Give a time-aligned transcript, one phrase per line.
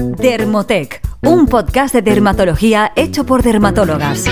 [0.00, 4.24] Dermotec, un podcast de dermatología hecho por dermatólogas.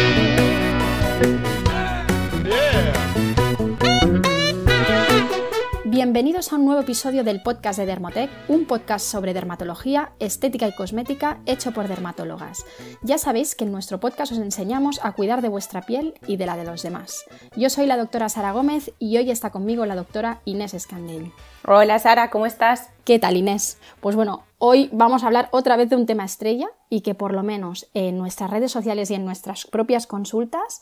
[6.08, 10.74] Bienvenidos a un nuevo episodio del podcast de Dermotec, un podcast sobre dermatología, estética y
[10.74, 12.64] cosmética hecho por dermatólogas.
[13.02, 16.46] Ya sabéis que en nuestro podcast os enseñamos a cuidar de vuestra piel y de
[16.46, 17.26] la de los demás.
[17.56, 21.30] Yo soy la doctora Sara Gómez y hoy está conmigo la doctora Inés Escandel.
[21.66, 22.88] Hola Sara, ¿cómo estás?
[23.04, 23.76] ¿Qué tal Inés?
[24.00, 27.34] Pues bueno, hoy vamos a hablar otra vez de un tema estrella y que por
[27.34, 30.80] lo menos en nuestras redes sociales y en nuestras propias consultas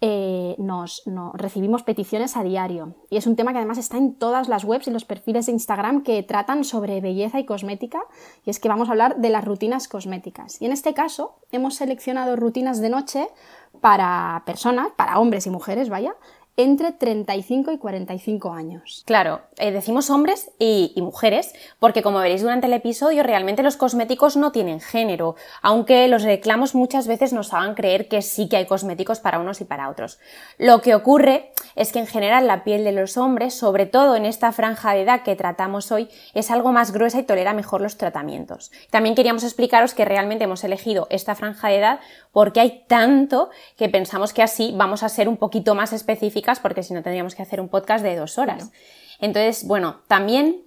[0.00, 1.02] eh, nos,
[1.34, 2.94] recibimos peticiones a diario.
[3.10, 5.52] Y es un tema que además está en todas las webs y los perfiles de
[5.52, 8.02] Instagram que tratan sobre belleza y cosmética.
[8.44, 10.60] Y es que vamos a hablar de las rutinas cosméticas.
[10.60, 13.28] Y en este caso hemos seleccionado rutinas de noche
[13.80, 16.14] para personas, para hombres y mujeres, vaya,
[16.56, 19.02] entre 35 y 45 años.
[19.06, 24.36] Claro, eh, decimos hombres y, mujeres, porque como veréis durante el episodio, realmente los cosméticos
[24.36, 28.66] no tienen género, aunque los reclamos muchas veces nos hagan creer que sí que hay
[28.66, 30.20] cosméticos para unos y para otros.
[30.56, 34.24] Lo que ocurre es que en general la piel de los hombres, sobre todo en
[34.24, 37.96] esta franja de edad que tratamos hoy, es algo más gruesa y tolera mejor los
[37.96, 38.70] tratamientos.
[38.90, 42.00] También queríamos explicaros que realmente hemos elegido esta franja de edad
[42.32, 46.82] porque hay tanto que pensamos que así vamos a ser un poquito más específicos porque
[46.82, 48.70] si no tendríamos que hacer un podcast de dos horas.
[49.20, 50.62] Entonces, bueno, también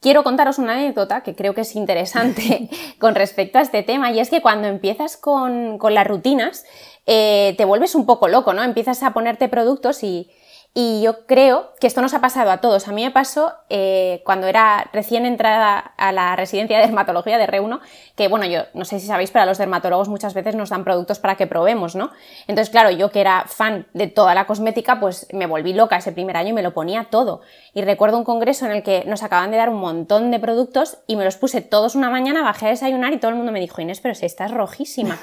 [0.00, 4.20] quiero contaros una anécdota que creo que es interesante con respecto a este tema y
[4.20, 6.64] es que cuando empiezas con, las rutinas
[7.06, 8.62] eh, te vuelves un poco loco, ¿no?
[8.62, 10.30] Empiezas a ponerte productos y,
[10.72, 12.86] y yo creo que esto nos ha pasado a todos.
[12.86, 17.46] A mí me pasó eh, cuando era recién entrada a la residencia de dermatología de
[17.48, 17.80] Reuno,
[18.14, 21.18] que bueno, yo no sé si sabéis, pero los dermatólogos muchas veces nos dan productos
[21.18, 22.12] para que probemos, ¿no?
[22.46, 26.12] Entonces, claro, yo que era fan de toda la cosmética, pues me volví loca ese
[26.12, 27.40] primer año y me lo ponía todo.
[27.74, 30.98] Y recuerdo un congreso en el que nos acaban de dar un montón de productos
[31.08, 33.58] y me los puse todos una mañana, bajé a desayunar y todo el mundo me
[33.58, 35.18] dijo, Inés, pero si estás rojísima.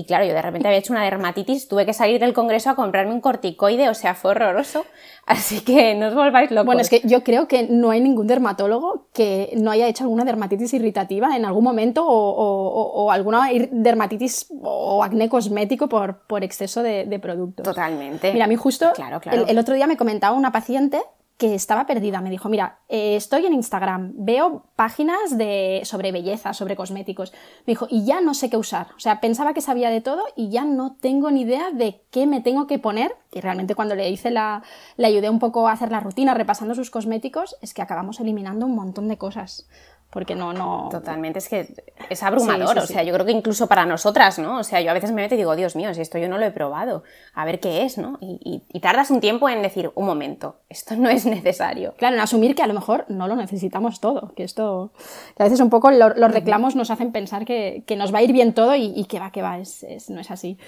[0.00, 2.74] Y claro, yo de repente había hecho una dermatitis, tuve que salir del congreso a
[2.74, 4.86] comprarme un corticoide, o sea, fue horroroso.
[5.26, 6.64] Así que no os volváis locos.
[6.64, 10.24] Bueno, es que yo creo que no hay ningún dermatólogo que no haya hecho alguna
[10.24, 17.04] dermatitis irritativa en algún momento o, alguna dermatitis o acné cosmético por, por exceso de,
[17.04, 17.62] de productos.
[17.62, 18.32] Totalmente.
[18.32, 19.44] Mira, a mí justo claro, claro.
[19.46, 21.02] el otro día me comentaba una paciente
[21.40, 22.20] que estaba perdida.
[22.20, 27.32] Me dijo, mira, eh, estoy en Instagram, veo páginas de, sobre belleza, sobre cosméticos.
[27.66, 28.88] Me dijo, y ya no sé qué usar.
[28.94, 32.26] O sea, pensaba que sabía de todo y ya no tengo ni idea de qué
[32.26, 33.16] me tengo que poner.
[33.32, 34.62] Y realmente cuando le hice la,
[34.98, 38.66] le ayudé un poco a hacer la rutina repasando sus cosméticos, es que acabamos eliminando
[38.66, 39.66] un montón de cosas
[40.10, 40.88] porque no, no...
[40.90, 41.72] Totalmente, es que
[42.08, 44.58] es abrumador, o sea, yo creo que incluso para nosotras, ¿no?
[44.58, 46.36] O sea, yo a veces me meto y digo, Dios mío, si esto yo no
[46.36, 48.18] lo he probado, a ver qué es, ¿no?
[48.20, 51.94] Y, tardas un tiempo en decir, un momento, esto no es necesario.
[51.96, 54.92] Claro, en asumir que a lo mejor no lo necesitamos todo, que esto,
[55.36, 58.32] que a veces un poco los reclamos nos hacen pensar que, nos va a ir
[58.32, 60.58] bien todo y, que va, que va, es, no es así.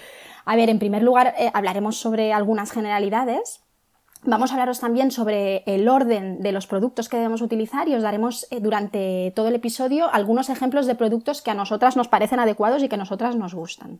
[0.45, 3.62] A ver, en primer lugar, eh, hablaremos sobre algunas generalidades,
[4.25, 8.03] Vamos a hablaros también sobre el orden de los productos que debemos utilizar y os
[8.03, 12.39] daremos eh, durante todo el episodio algunos ejemplos de productos que a nosotras nos parecen
[12.39, 13.99] adecuados y que a nosotras nos gustan.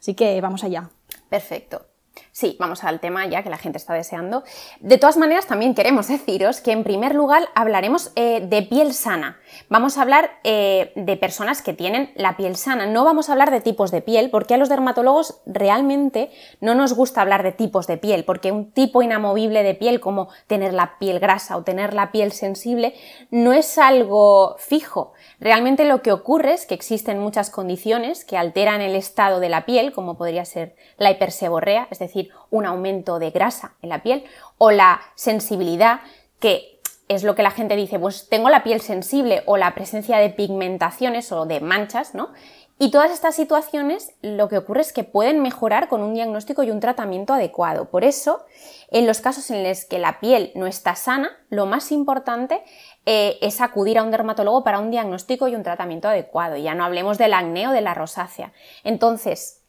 [0.00, 0.88] Así que vamos allá.
[1.28, 1.91] Perfecto.
[2.34, 4.42] Sí, vamos al tema ya que la gente está deseando.
[4.80, 9.38] De todas maneras, también queremos deciros que en primer lugar hablaremos eh, de piel sana.
[9.68, 12.86] Vamos a hablar eh, de personas que tienen la piel sana.
[12.86, 16.30] No vamos a hablar de tipos de piel, porque a los dermatólogos realmente
[16.62, 20.28] no nos gusta hablar de tipos de piel, porque un tipo inamovible de piel, como
[20.46, 22.94] tener la piel grasa o tener la piel sensible,
[23.30, 25.12] no es algo fijo.
[25.38, 29.66] Realmente lo que ocurre es que existen muchas condiciones que alteran el estado de la
[29.66, 34.24] piel, como podría ser la hiperseborrea, es decir, un aumento de grasa en la piel,
[34.58, 36.00] o la sensibilidad,
[36.40, 40.18] que es lo que la gente dice, pues tengo la piel sensible, o la presencia
[40.18, 42.30] de pigmentaciones o de manchas, ¿no?
[42.78, 46.70] Y todas estas situaciones lo que ocurre es que pueden mejorar con un diagnóstico y
[46.72, 47.90] un tratamiento adecuado.
[47.90, 48.44] Por eso,
[48.90, 52.60] en los casos en los que la piel no está sana, lo más importante
[53.06, 56.56] eh, es acudir a un dermatólogo para un diagnóstico y un tratamiento adecuado.
[56.56, 58.52] Ya no hablemos del acné o de la rosácea.
[58.82, 59.61] Entonces,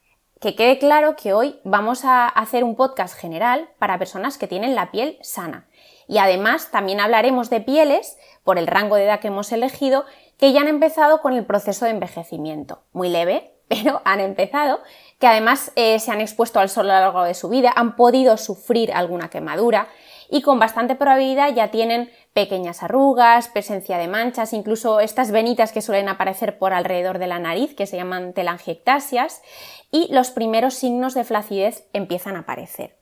[0.43, 4.75] que quede claro que hoy vamos a hacer un podcast general para personas que tienen
[4.75, 5.69] la piel sana.
[6.05, 10.03] Y además también hablaremos de pieles, por el rango de edad que hemos elegido,
[10.37, 12.81] que ya han empezado con el proceso de envejecimiento.
[12.91, 14.81] Muy leve, pero han empezado,
[15.17, 17.95] que además eh, se han expuesto al sol a lo largo de su vida, han
[17.95, 19.87] podido sufrir alguna quemadura
[20.29, 25.81] y con bastante probabilidad ya tienen pequeñas arrugas, presencia de manchas, incluso estas venitas que
[25.81, 29.41] suelen aparecer por alrededor de la nariz, que se llaman telangiectasias,
[29.91, 32.95] y los primeros signos de flacidez empiezan a aparecer.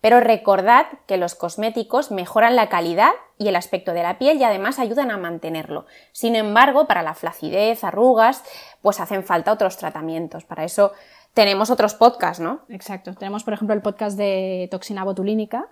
[0.00, 4.44] Pero recordad que los cosméticos mejoran la calidad y el aspecto de la piel y
[4.44, 5.86] además ayudan a mantenerlo.
[6.12, 8.44] Sin embargo, para la flacidez, arrugas,
[8.82, 10.44] pues hacen falta otros tratamientos.
[10.44, 10.92] Para eso
[11.34, 12.60] tenemos otros podcasts, ¿no?
[12.68, 13.14] Exacto.
[13.14, 15.68] Tenemos, por ejemplo, el podcast de toxina botulínica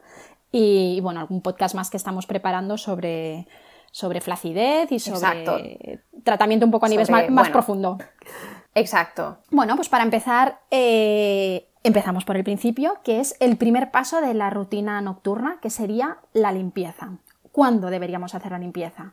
[0.56, 3.48] y, bueno, algún podcast más que estamos preparando sobre,
[3.90, 7.98] sobre flacidez y sobre tratamiento un poco a nivel más, profundo.
[8.76, 9.38] Exacto.
[9.50, 14.32] Bueno, pues para empezar, eh, empezamos por el principio, que es el primer paso de
[14.32, 17.18] la rutina nocturna, que sería la limpieza.
[17.50, 19.10] ¿Cuándo deberíamos hacer la limpieza?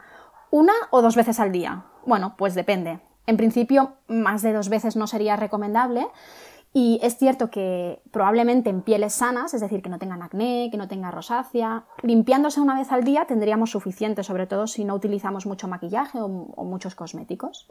[0.51, 1.85] ¿Una o dos veces al día?
[2.05, 2.99] Bueno, pues depende.
[3.25, 6.05] En principio, más de dos veces no sería recomendable.
[6.73, 10.77] Y es cierto que probablemente en pieles sanas, es decir, que no tengan acné, que
[10.77, 15.45] no tenga rosácea, limpiándose una vez al día tendríamos suficiente, sobre todo si no utilizamos
[15.45, 17.67] mucho maquillaje o, muchos cosméticos.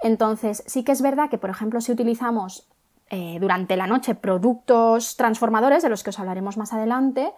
[0.00, 2.68] Entonces, sí que es verdad que, por ejemplo, si utilizamos
[3.08, 7.32] eh, durante la noche productos transformadores, de los que os hablaremos más adelante,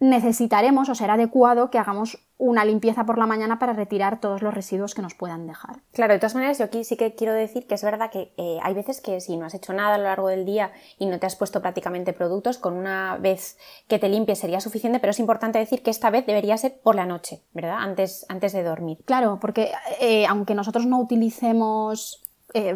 [0.00, 4.54] necesitaremos o será adecuado que hagamos una limpieza por la mañana para retirar todos los
[4.54, 5.82] residuos que nos puedan dejar.
[5.92, 8.58] Claro, de todas maneras, yo aquí sí que quiero decir que es verdad que eh,
[8.62, 11.18] hay veces que si no has hecho nada a lo largo del día y no
[11.18, 13.58] te has puesto prácticamente productos, con una vez
[13.88, 16.94] que te limpies sería suficiente, pero es importante decir que esta vez debería ser por
[16.94, 17.76] la noche, ¿verdad?
[17.78, 18.98] Antes, antes de dormir.
[19.04, 22.22] Claro, porque eh, aunque nosotros no utilicemos
[22.54, 22.74] eh,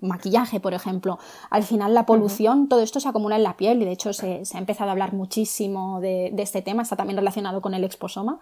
[0.00, 1.18] maquillaje, por ejemplo.
[1.50, 4.42] Al final la polución, todo esto se acumula en la piel y de hecho se,
[4.54, 8.40] ha empezado a hablar muchísimo de, este tema, está también relacionado con el exposoma.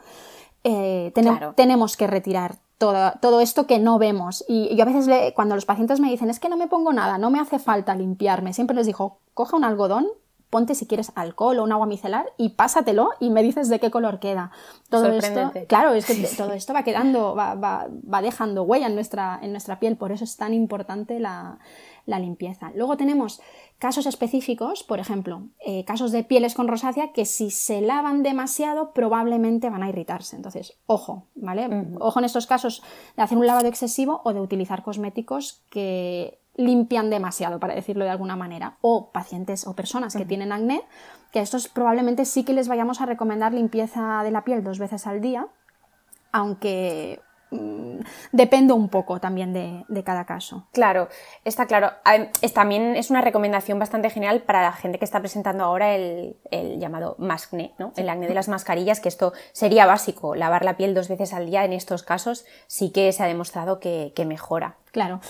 [0.62, 1.12] Eh,
[1.56, 4.44] tenemos que retirar todo, todo, esto que no vemos.
[4.48, 7.18] Y yo a veces cuando los pacientes me dicen, es que no me pongo nada,
[7.18, 10.06] no me hace falta limpiarme, siempre les digo, coja un algodón,
[10.50, 13.90] ponte si quieres alcohol o un agua micelar y pásatelo y me dices de qué
[13.90, 14.50] color queda.
[14.88, 18.94] Todo esto, claro, es que todo esto va quedando, va, va, va, dejando huella en
[18.94, 21.58] nuestra, en nuestra piel, por eso es tan importante la,
[22.06, 22.72] la limpieza.
[22.74, 23.40] Luego tenemos
[23.78, 28.92] casos específicos, por ejemplo, eh, casos de pieles con rosácea que si se lavan demasiado
[28.92, 30.36] probablemente van a irritarse.
[30.36, 31.68] Entonces, ojo, ¿vale?
[31.98, 32.82] Ojo en estos casos
[33.16, 38.10] de hacer un lavado excesivo o de utilizar cosméticos que limpian demasiado, para decirlo de
[38.10, 40.82] alguna manera, o pacientes o personas que tienen acné,
[41.32, 44.78] que a estos probablemente sí que les vayamos a recomendar limpieza de la piel dos
[44.78, 45.46] veces al día,
[46.32, 47.20] aunque
[47.50, 48.00] mm,
[48.32, 50.66] depende un poco también de, cada caso.
[50.72, 51.08] Claro,
[51.44, 51.92] está claro.
[52.52, 56.36] también es una recomendación bastante general para la gente que está presentando ahora el,
[56.78, 57.92] llamado mascne, ¿no?
[57.96, 60.34] el acné de las mascarillas, que esto sería básico.
[60.34, 63.80] Lavar la piel dos veces al día en estos casos sí que se ha demostrado
[63.80, 64.76] que, que mejora.
[64.92, 65.20] Claro.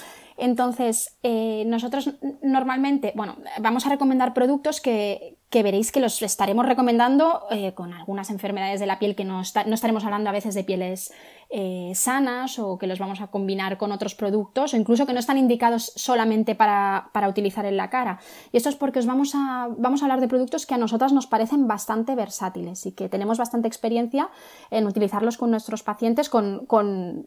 [0.41, 7.43] Entonces, eh, nosotros normalmente, bueno, vamos a recomendar productos que, veréis que los estaremos recomendando
[7.51, 11.13] eh, con algunas enfermedades de la piel que no, estaremos hablando a veces de pieles
[11.51, 15.19] eh, sanas o que los vamos a combinar con otros productos o incluso que no
[15.19, 18.19] están indicados solamente para, utilizar en la cara.
[18.51, 21.13] Y esto es porque os vamos a, vamos a hablar de productos que a nosotras
[21.13, 24.31] nos parecen bastante versátiles y que tenemos bastante experiencia
[24.71, 26.65] en utilizarlos con nuestros pacientes con,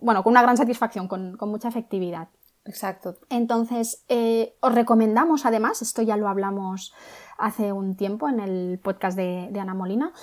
[0.01, 2.29] bueno, con una gran satisfacción, con mucha efectividad.
[2.65, 3.15] Exacto.
[3.29, 6.93] Entonces, eh, os recomendamos además, esto ya lo hablamos
[7.37, 10.13] hace un tiempo en el podcast de, Ana Molina,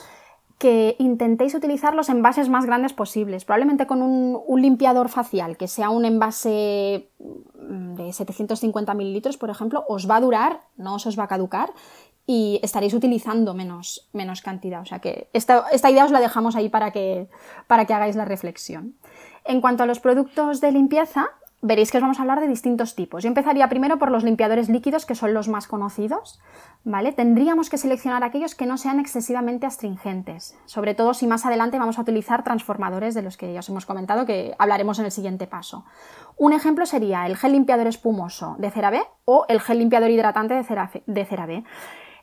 [0.59, 5.91] que intentéis utilizar los envases más grandes posibles, probablemente con un, limpiador facial, que sea
[5.91, 11.25] un envase mm, de 750 mililitros, por ejemplo, os va a durar, no os, va
[11.25, 11.73] a caducar
[12.27, 14.83] y estaréis utilizando menos, menos cantidad.
[14.83, 17.29] O sea que esta, esta, idea os la dejamos ahí para que,
[17.67, 18.95] para que hagáis la reflexión.
[19.45, 21.31] En cuanto a los productos de limpieza,
[21.63, 23.23] veréis que os vamos a hablar de distintos tipos.
[23.23, 26.41] Yo empezaría primero por los limpiadores líquidos, que son los más conocidos,
[26.85, 27.13] ¿vale?
[27.13, 31.99] Tendríamos que seleccionar aquellos que no sean excesivamente astringentes, sobre todo si más adelante vamos
[31.99, 35.47] a utilizar transformadores de los que ya os hemos comentado, que hablaremos en el siguiente
[35.47, 35.85] paso.
[36.37, 41.25] Un ejemplo sería el gel limpiador espumoso de CeraVe o el gel limpiador hidratante de
[41.25, 41.65] CeraVe.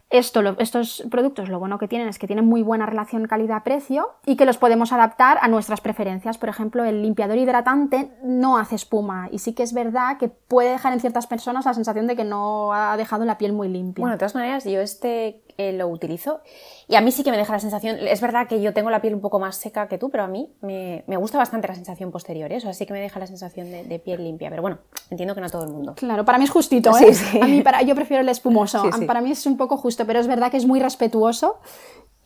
[0.09, 4.45] Estos productos lo bueno que tienen es que tienen muy buena relación calidad-precio y que
[4.45, 6.37] los podemos adaptar a nuestras preferencias.
[6.37, 10.71] Por ejemplo, el limpiador hidratante no hace espuma y sí que es verdad que puede
[10.71, 14.01] dejar en ciertas personas la sensación de que no ha dejado la piel muy limpia.
[14.01, 16.41] Bueno, de todas maneras, yo este eh, lo utilizo
[16.87, 19.01] y a mí sí que me deja la sensación, es verdad que yo tengo la
[19.01, 22.11] piel un poco más seca que tú, pero a mí me, gusta bastante la sensación
[22.11, 22.57] posterior, ¿eh?
[22.57, 25.41] o sea, sí que me deja la sensación de, piel limpia, pero bueno, entiendo que
[25.41, 25.95] no todo el mundo.
[25.95, 27.11] Claro, para mí es justito, ¿eh?
[27.41, 30.27] A mí para, yo prefiero el espumoso, para mí es un poco justo, pero es
[30.27, 31.59] verdad que es muy respetuoso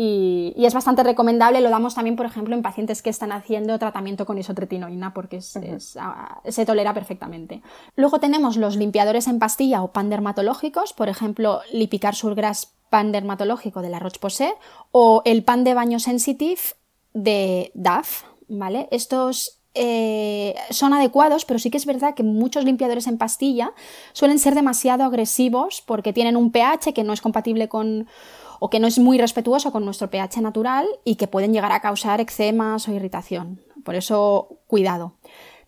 [0.04, 4.26] y, es bastante recomendable, lo damos también, por ejemplo, en pacientes que están haciendo tratamiento
[4.26, 5.40] con isotretinoína porque
[6.00, 7.62] ah, se tolera perfectamente.
[7.96, 13.82] Luego tenemos los limpiadores en pastilla o pan dermatológicos, por ejemplo, Lipicar Surgras pan dermatológico
[13.82, 14.52] de la Roche-Posay
[14.92, 16.60] o el pan de baño sensitive
[17.14, 18.90] de DAF, ¿vale?
[18.92, 23.72] Estos eh, son adecuados, pero sí que es verdad que muchos limpiadores en pastilla
[24.12, 28.08] suelen ser demasiado agresivos porque tienen un pH que no es compatible con,
[28.60, 31.80] o que no es muy respetuoso con nuestro pH natural y que pueden llegar a
[31.80, 33.62] causar eczemas o irritación.
[33.86, 35.14] Por eso, cuidado.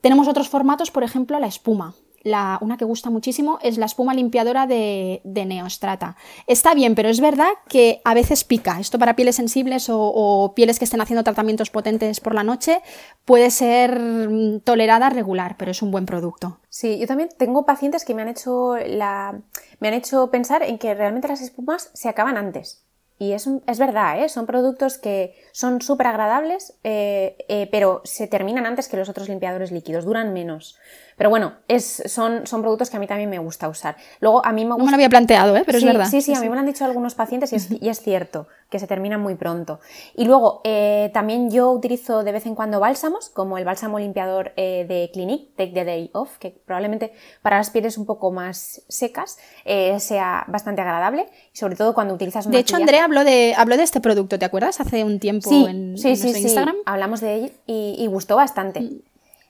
[0.02, 4.66] Tenemos otros formatos, por ejemplo, la espuma una que gusta muchísimo es la espuma limpiadora
[4.68, 6.16] de, Neostrata.
[6.48, 8.80] Está bien, pero es verdad que a veces pica.
[8.80, 12.82] Esto para pieles sensibles o, pieles que estén haciendo tratamientos potentes por la noche
[13.26, 16.60] puede ser mm, tolerada regular, pero es un buen producto.
[16.70, 19.40] Sí, yo también tengo pacientes que me han hecho, la,
[19.80, 22.84] me han hecho pensar en que realmente las espumas se acaban antes.
[23.20, 24.28] Y es, es verdad, ¿eh?
[24.28, 29.30] son productos que son súper agradables, eh, eh, pero se terminan antes que los otros
[29.30, 30.78] limpiadores líquidos, duran menos.
[31.18, 33.96] Pero bueno, es, son, son productos que a mí también me gusta usar.
[34.20, 34.80] Luego, a mí me gusta...
[34.80, 35.64] No me lo había planteado, ¿eh?
[35.66, 36.08] pero es verdad.
[36.10, 38.48] Sí, sí, a mí me lo han dicho algunos pacientes y es, y es cierto
[38.74, 39.80] que se terminan muy pronto.
[40.16, 44.52] Y luego, eh, también yo utilizo de vez en cuando bálsamos, como el bálsamo limpiador
[44.56, 48.82] eh, de Clinique, Take the Day Off, que probablemente para las pieles un poco más
[48.90, 53.78] secas eh, sea bastante agradable, sobre todo cuando utilizas De hecho, Andrea habló de, habló
[53.78, 54.82] de este producto, ¿te acuerdas?
[54.82, 56.78] Hace un tiempo en, sí, sí, Instagram.
[56.88, 58.82] Hablamos de él y, gustó bastante.
[58.82, 59.02] Mm,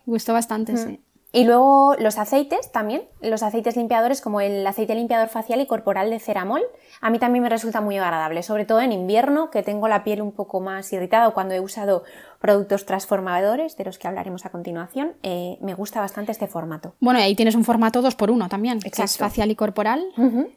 [0.06, 0.78] gustó bastante, mm.
[0.78, 1.00] sí.
[1.36, 6.12] Y luego los aceites también, los aceites limpiadores como el aceite limpiador facial y corporal
[6.12, 6.62] de ceramol,
[7.02, 10.22] a mí también me resulta muy agradable, sobre todo en invierno que tengo la piel
[10.22, 12.04] un poco más irritada o cuando he usado
[12.44, 16.94] productos transformadores, de los que hablaremos a continuación, eh, me gusta bastante este formato.
[17.00, 20.04] Bueno, y ahí tienes un formato 2x1 también, que es facial y corporal,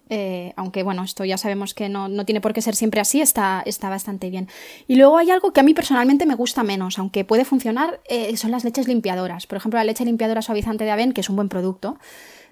[0.08, 3.62] eh, aunque bueno, esto ya sabemos que no, tiene por qué ser siempre así, está,
[3.64, 4.48] está bastante bien.
[4.88, 8.36] Y luego hay algo que a mí personalmente me gusta menos, aunque puede funcionar, eh,
[8.36, 9.46] son las leches limpiadoras.
[9.46, 11.98] Por ejemplo, la leche limpiadora suavizante de Aven, que es un buen producto,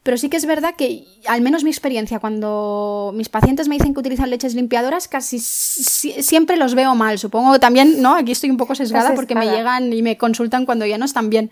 [0.04, 3.94] pero sí que es verdad que, al menos mi experiencia, cuando mis pacientes me dicen
[3.94, 7.18] que utilizan leches limpiadoras, casi siempre los veo mal.
[7.18, 8.14] Supongo que también, ¿no?
[8.14, 11.30] Aquí estoy un poco sesgada porque me llegan y me consultan cuando ya no están
[11.30, 11.50] bien.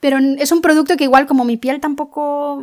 [0.00, 2.62] Pero es un producto que igual como mi piel tampoco,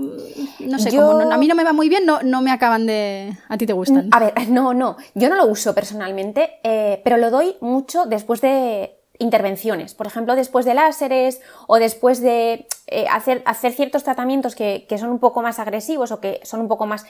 [0.59, 3.35] no sé, como a mí no me va muy bien, no, no me acaban de...
[3.49, 4.09] A ti te gustan.
[4.11, 8.41] A ver, no, no, yo no lo uso personalmente, eh, pero lo doy mucho después
[8.41, 14.55] de intervenciones, por ejemplo, después de láseres o después de eh, hacer, hacer, ciertos tratamientos
[14.55, 17.05] que, que, son un poco más agresivos o que son un poco más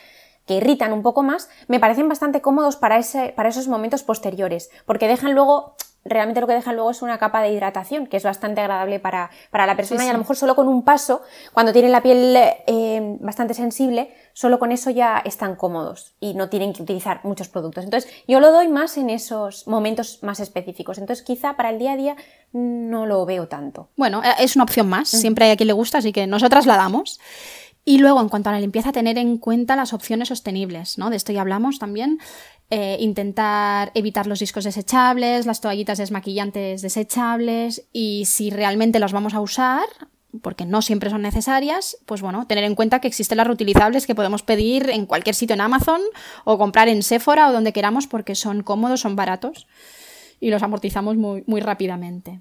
[0.45, 4.71] que irritan un poco más, me parecen bastante cómodos para, ese, para esos momentos posteriores,
[4.85, 8.23] porque dejan luego realmente lo que dejan luego es una capa de hidratación, que es
[8.23, 11.21] bastante agradable para, para la persona y a lo mejor solo con un paso,
[11.53, 16.49] cuando tienen la piel eh, bastante sensible, solo con eso ya están cómodos y no
[16.49, 17.83] tienen que utilizar muchos productos.
[17.83, 20.97] Entonces yo lo doy más en esos momentos más específicos.
[20.97, 22.15] Entonces quizá para el día a día
[22.51, 23.89] no lo veo tanto.
[23.95, 26.65] Bueno, eh, es una opción más, siempre hay a quien le gusta, así que nosotras
[26.65, 27.19] la damos.
[27.83, 31.09] Y luego, en cuanto a la limpieza, tener en cuenta las opciones sostenibles, ¿no?
[31.09, 32.19] De esto ya hablamos también.
[32.73, 39.33] Eh, intentar evitar los discos desechables, las toallitas desmaquillantes desechables y si realmente las vamos
[39.33, 39.83] a usar,
[40.41, 44.15] porque no siempre son necesarias, pues bueno, tener en cuenta que existen las reutilizables que
[44.15, 45.99] podemos pedir en cualquier sitio en Amazon
[46.45, 49.67] o comprar en Sephora o donde queramos porque son cómodos, son baratos
[50.39, 52.39] y los amortizamos muy, muy rápidamente.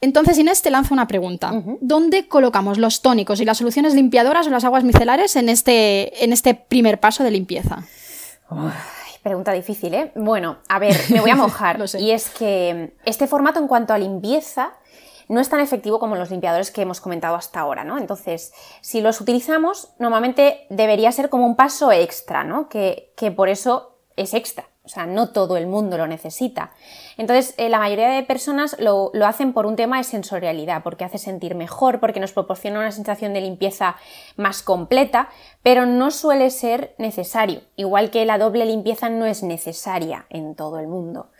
[0.00, 1.52] Entonces, Inés, te lanzo una pregunta.
[1.82, 6.32] ¿Dónde colocamos los tónicos y las soluciones limpiadoras o las aguas micelares en este, en
[6.32, 7.84] este primer paso de limpieza?
[9.22, 10.12] Pregunta difícil, ¿eh?
[10.16, 11.78] Bueno, a ver, me voy a mojar.
[11.98, 14.72] y es que este formato en cuanto a limpieza
[15.28, 17.98] no es tan efectivo como los limpiadores que hemos comentado hasta ahora, ¿no?
[17.98, 22.68] Entonces, si los utilizamos, normalmente debería ser como un paso extra, ¿no?
[22.68, 24.66] Que, que por eso es extra.
[24.84, 26.72] O sea, no todo el mundo lo necesita.
[27.16, 31.18] Entonces, eh, la mayoría de personas lo, hacen por un tema de sensorialidad, porque hace
[31.18, 33.94] sentir mejor, porque nos proporciona una sensación de limpieza
[34.36, 35.28] más completa,
[35.62, 37.60] pero no suele ser necesario.
[37.76, 41.30] Igual que la doble limpieza no es necesaria en todo el mundo.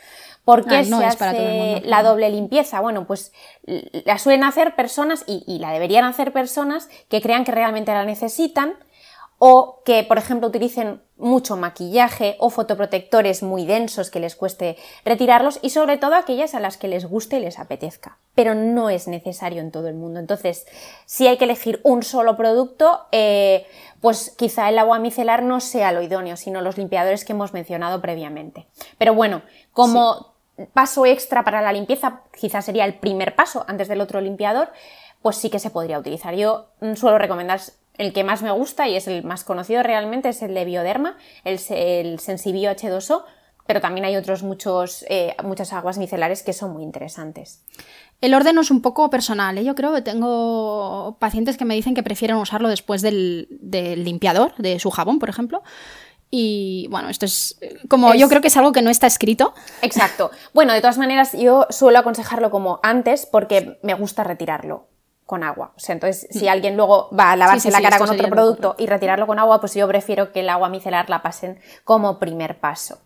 [0.45, 2.81] ¿Por qué ah, se hace la doble limpieza?
[2.81, 3.33] Bueno, pues
[3.65, 8.75] la suelen hacer personas, y la deberían hacer personas, que crean que realmente la necesitan,
[9.45, 15.59] o que, por ejemplo, utilicen mucho maquillaje o fotoprotectores muy densos que les cueste retirarlos
[15.63, 18.19] y sobre todo aquellas a las que les guste y les apetezca.
[18.37, 20.21] Pero no es necesario en todo el mundo.
[20.21, 20.65] Entonces,
[21.07, 23.67] si hay que elegir un solo producto, eh,
[24.01, 28.01] pues quizá el agua micelar no sea lo idóneo, sino los limpiadores que hemos mencionado
[28.01, 28.69] previamente.
[28.97, 30.35] Pero bueno, como
[30.73, 34.71] paso extra para la limpieza, quizá sería el primer paso antes del otro limpiador,
[35.21, 36.37] pues sí que se podría utilizar.
[36.37, 37.61] Yo mm, suelo recomendar
[37.99, 41.17] el que más me gusta y es el más conocido realmente es el de Bioderma,
[41.45, 43.25] el, el Sensibio H2O,
[43.67, 47.63] pero también hay otros muchos, eh, muchas aguas micelares que son muy interesantes.
[48.21, 49.65] El orden es un poco personal, ¿eh?
[49.65, 54.79] yo creo que tengo pacientes que me dicen que prefieren usarlo después del, limpiador, de
[54.79, 55.63] su jabón, por ejemplo.
[56.31, 57.59] Y bueno, esto es
[57.89, 59.55] como yo creo que es algo que no está escrito.
[59.83, 60.31] Exacto.
[60.55, 64.92] Bueno, de todas maneras, yo suelo aconsejarlo como antes porque me gusta retirarlo
[65.27, 65.73] con agua.
[65.77, 66.49] O sea, entonces, si mm.
[66.49, 69.75] alguien luego va a lavarse la cara con otro producto y retirarlo con agua, pues
[69.75, 72.99] yo prefiero que el agua micelar la pasen como primer paso.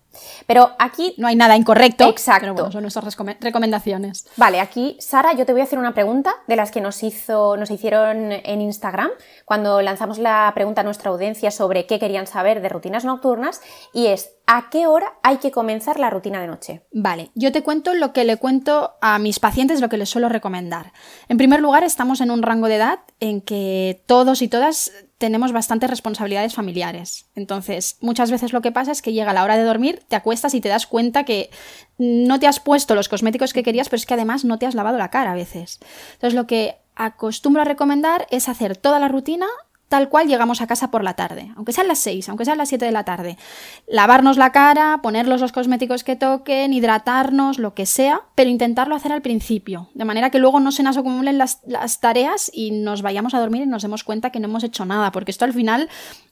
[0.46, 1.14] Pero aquí...
[1.18, 2.08] No hay nada incorrecto.
[2.08, 2.40] Exacto.
[2.40, 4.26] Pero bueno, son nuestras recomendaciones.
[4.37, 7.56] Vale, aquí, Sara, yo te voy a hacer una pregunta de las que nos, hizo,
[7.56, 9.11] nos hicieron en Instagram
[9.44, 13.61] cuando lanzamos la pregunta a nuestra audiencia sobre qué querían saber de rutinas nocturnas
[13.92, 16.82] y es, ¿a qué hora hay que comenzar la rutina de noche?
[16.92, 20.28] Vale, yo te cuento lo que le cuento a mis pacientes, lo que les suelo
[20.28, 20.92] recomendar.
[21.28, 25.52] En primer lugar, estamos en un rango de edad en que todos y todas tenemos
[25.52, 27.26] bastantes responsabilidades familiares.
[27.35, 30.54] Entonces, muchas veces lo que pasa es que llega la hora de dormir, te acuestas
[30.54, 31.50] y te das cuenta que
[31.99, 34.75] no te has puesto los cosméticos que querías, pero es que además no te has
[34.75, 35.78] lavado la cara a veces.
[36.14, 39.46] Entonces, lo que acostumbro a recomendar es hacer toda la rutina
[39.88, 42.69] tal cual llegamos a casa por la tarde, aunque sean las 6, aunque sean las
[42.69, 43.38] 7 de la tarde.
[43.87, 49.12] Lavarnos la cara, ponerlos los cosméticos que toquen, hidratarnos, lo que sea, pero intentarlo hacer
[49.12, 51.61] al principio, de manera que luego no se nos acumulen las,
[52.00, 55.12] tareas y nos vayamos a dormir y nos demos cuenta que no hemos hecho nada,
[55.12, 55.88] porque esto al final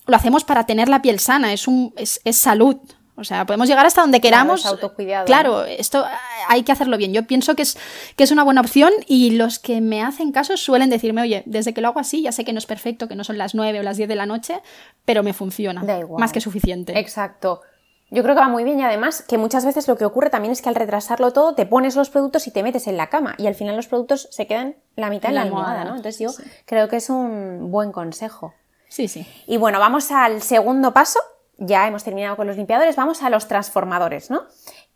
[0.07, 2.77] lo hacemos para tener la piel sana, es, un, es salud,
[3.17, 4.63] o sea, podemos llegar hasta donde queramos.
[4.63, 6.05] Claro, autocuidado, claro esto
[6.49, 7.13] hay que hacerlo bien.
[7.13, 7.77] Yo pienso que es,
[8.17, 11.73] que es una buena opción y los que me hacen caso suelen decirme, oye, desde
[11.75, 13.81] que lo hago así, ya sé que no es perfecto, que no son las 9
[13.81, 14.61] o las 10 de la noche,
[15.05, 15.83] pero me funciona.
[15.85, 16.21] Da igual.
[16.21, 16.99] Más que suficiente.
[16.99, 17.63] Exacto.
[18.11, 20.53] Yo creo que va muy bien y además que muchas veces lo que ocurre también
[20.53, 23.35] es que al retrasarlo todo te pones los productos y te metes en la cama
[23.39, 25.97] y al final los productos se quedan la mitad en la, almohada, ¿no?
[25.97, 26.43] Entonces yo Sí.
[26.67, 28.55] creo que es un buen consejo.
[28.89, 29.27] Sí, sí.
[29.47, 31.19] Y bueno, vamos al segundo paso.
[31.59, 34.43] Ya hemos terminado con los limpiadores, vamos a los transformadores, ¿no?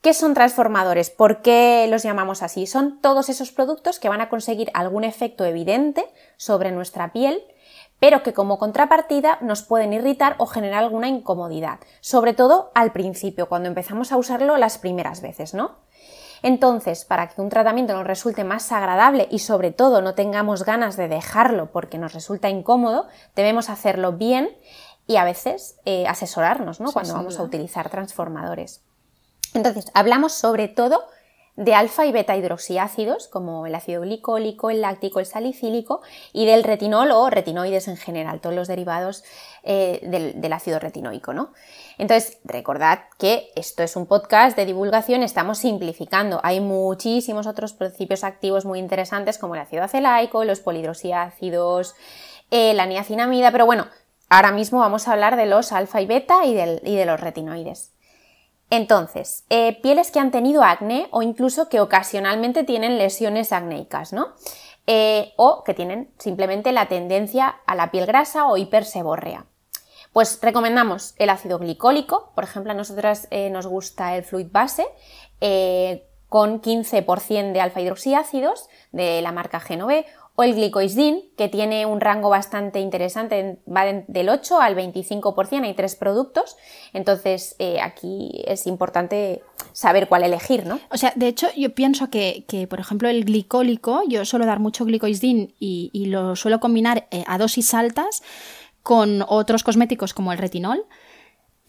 [0.01, 1.11] ¿Qué son transformadores?
[1.11, 2.67] ¿Por qué los llamamos así?
[2.67, 6.05] Son todos esos productos que van a conseguir algún efecto evidente
[6.37, 7.43] sobre nuestra piel,
[8.01, 13.49] pero que como contrapartida nos pueden irritar o generar alguna incomodidad, sobre todo al principio,
[13.49, 15.77] cuando empezamos a usarlo las primeras veces, ¿no?
[16.43, 20.97] Entonces, para que un tratamiento nos resulte más agradable y sobre todo no tengamos ganas
[20.97, 24.51] de dejarlo porque nos resulta incómodo, debemos hacerlo bien
[25.09, 26.93] y a veces eh, asesorarnos ¿no?
[26.93, 28.83] Cuando vamos a utilizar transformadores.
[29.55, 31.03] Entonces, hablamos sobre todo
[31.57, 36.63] de alfa y beta hidroxiácidos, como el ácido glicólico, el láctico, el salicílico, y del
[36.63, 39.25] retinol o retinoides en general, todos los derivados
[39.65, 41.53] eh, del, del ácido retinoico, ¿no?
[41.97, 46.39] Entonces, recordad que esto es un podcast de divulgación, estamos simplificando.
[46.45, 51.97] Hay muchísimos otros principios activos muy interesantes, como el ácido acelaico, los polihidroxiácidos,
[52.53, 53.89] eh, la niacinamida, pero bueno,
[54.29, 57.93] ahora mismo vamos a hablar de los alfa y beta y, de los retinoides.
[58.71, 64.35] Entonces, eh, pieles que han tenido acné o incluso que ocasionalmente tienen lesiones acnéicas, ¿no?
[64.87, 69.47] Eh, o que tienen simplemente la tendencia a la piel grasa o hipersebórrea.
[70.13, 74.87] Pues recomendamos el ácido glicólico, por ejemplo, a nosotras eh, nos gusta el fluid base
[76.29, 80.07] con 15% de alfa hidroxiácidos de la marca Genove
[80.41, 85.65] o el glicoisdin, que tiene un rango bastante interesante, va de- del 8 al 25%,
[85.65, 86.57] hay tres productos,
[86.93, 90.79] entonces eh, aquí es importante saber cuál elegir, ¿no?
[90.93, 94.61] O sea, de hecho, yo pienso que, que, por ejemplo, el glicólico, yo suelo dar
[94.61, 98.23] mucho glicoisdin y, y lo suelo combinar eh, a dosis altas
[98.85, 100.87] con otros cosméticos como el retinol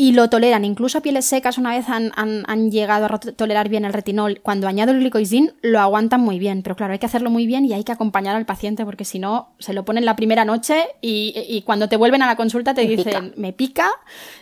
[0.01, 0.63] y lo toleran.
[0.63, 4.39] Incluso pieles secas una vez han, han- han llegado a tolerar bien el retinol.
[4.41, 7.65] Cuando añado el glicoisdin lo aguantan muy bien, pero claro, hay que hacerlo muy bien
[7.65, 10.85] y hay que acompañar al paciente porque si no, se lo ponen la primera noche
[11.01, 13.33] y, y cuando te vuelven a la consulta te Me dicen, pica.
[13.41, 13.89] me pica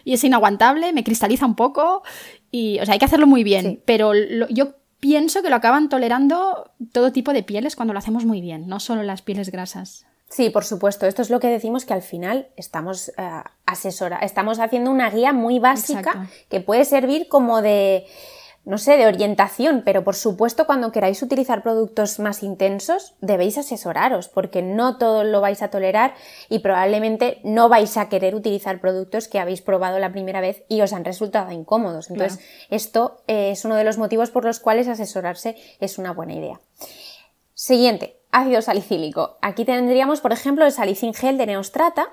[0.06, 2.04] y es inaguantable, me cristaliza un poco
[2.52, 3.80] y, o sea, hay que hacerlo muy bien, Sí.
[3.84, 8.26] pero lo- yo pienso que lo acaban tolerando todo tipo de pieles cuando lo hacemos
[8.26, 10.07] muy bien, no solo las pieles grasas.
[10.30, 11.06] Sí, por supuesto.
[11.06, 13.14] Esto es lo que decimos que al final estamos eh,
[13.66, 16.30] asesora, estamos haciendo una guía muy básica Exacto.
[16.50, 18.06] que puede servir como de,
[18.66, 24.28] no sé, de orientación, pero por supuesto cuando queráis utilizar productos más intensos debéis asesoraros
[24.28, 26.14] porque no todo lo vais a tolerar
[26.50, 30.82] y probablemente no vais a querer utilizar productos que habéis probado la primera vez y
[30.82, 32.10] os han resultado incómodos.
[32.10, 36.34] Entonces, esto eh, es uno de los motivos por los cuales asesorarse es una buena
[36.34, 36.60] idea.
[37.54, 39.38] Siguiente, ácido salicílico.
[39.42, 42.10] Aquí tendríamos, por ejemplo, el salicin gel de Neostrata.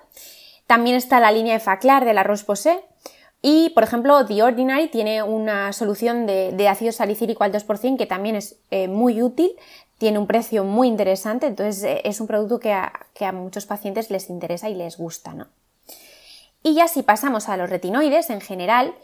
[0.66, 2.80] También está la línea Efaclar de la Roche-Posay.
[3.42, 8.06] Y, por ejemplo, The Ordinary tiene una solución de, de ácido salicílico al 2% que
[8.06, 9.52] también es eh, muy útil.
[9.98, 13.66] Tiene un precio muy interesante, entonces eh, es un producto que a, que a muchos
[13.66, 15.48] pacientes les interesa y les gusta, ¿no?
[16.62, 18.94] Y ya si pasamos a los retinoides en general,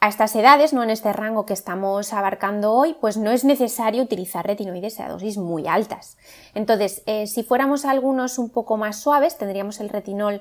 [0.00, 4.02] a estas edades, no en este rango que estamos abarcando hoy, pues no es necesario
[4.02, 6.16] utilizar retinoides a dosis muy altas.
[6.54, 10.40] Entonces, eh, si fuéramos algunos un poco más suaves, tendríamos el retinol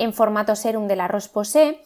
[0.00, 1.80] en formato serum de la Roche-Posay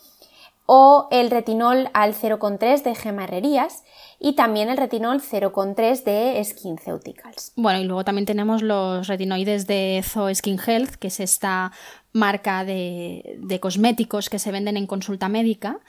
[0.64, 3.82] o el retinol al 0,3 de Gema Herrerías
[4.18, 7.52] y también el retinol 0,3 de SkinCeuticals.
[7.56, 11.72] Bueno, y luego también tenemos los retinoides de Zoe Skin Health, que es esta
[12.12, 15.80] marca de cosméticos que se venden en consulta médica,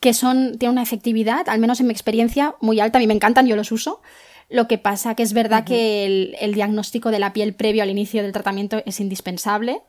[0.00, 2.98] que son, tienen una efectividad, al menos en mi experiencia, muy alta.
[2.98, 4.02] A mí me encantan, yo los uso.
[4.48, 7.90] Lo que pasa que es verdad que el, el, diagnóstico de la piel previo al
[7.90, 9.82] inicio del tratamiento es indispensable.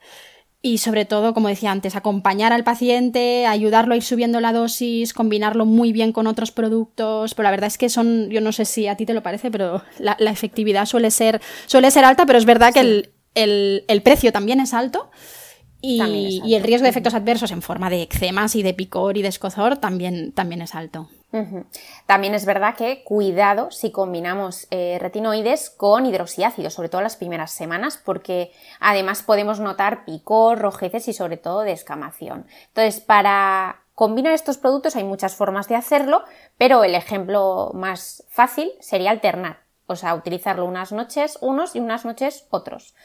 [0.59, 5.13] Y sobre todo, como decía antes, acompañar al paciente, ayudarlo a ir subiendo la dosis,
[5.13, 7.35] combinarlo muy bien con otros productos.
[7.35, 9.51] Pero la verdad es que son, yo no sé si a ti te lo parece,
[9.51, 12.73] pero la, la efectividad suele ser, suele ser alta, pero es verdad sí.
[12.73, 15.11] que el, el, el, precio también es alto.
[15.79, 19.21] Y, y, el riesgo de efectos adversos en forma de eczemas y de picor y
[19.21, 21.07] de escozor también, también es alto.
[21.31, 21.65] Uh -huh.
[22.05, 27.51] También es verdad que cuidado si combinamos eh, retinoides con hidroxiácido, sobre todo las primeras
[27.51, 32.47] semanas, porque además podemos notar picor, rojeces y sobre todo descamación.
[32.69, 36.23] Entonces, para combinar estos productos hay muchas formas de hacerlo,
[36.57, 42.05] pero el ejemplo más fácil sería alternar, o sea, utilizarlo unas noches unos y unas
[42.05, 42.95] noches otros.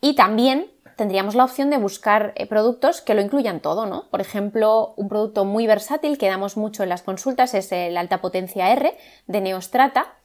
[0.00, 4.10] Y también tendríamos la opción de buscar eh, productos que lo incluyan todo, ¿no?
[4.10, 8.20] Por ejemplo, un producto muy versátil que damos mucho en las consultas es el alta
[8.20, 8.94] potencia R
[9.26, 10.18] de Neostrata,